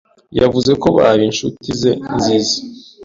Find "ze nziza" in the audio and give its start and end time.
1.79-2.55